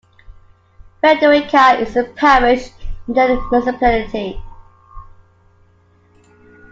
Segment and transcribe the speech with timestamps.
[0.99, 2.71] Fredrika is a parish
[3.07, 4.41] in the municipality.